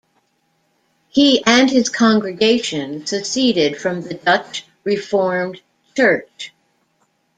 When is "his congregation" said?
1.69-3.05